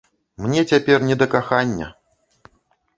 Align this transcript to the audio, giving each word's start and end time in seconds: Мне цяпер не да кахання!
Мне 0.45 0.61
цяпер 0.71 0.97
не 1.11 1.15
да 1.21 1.29
кахання! 1.37 1.87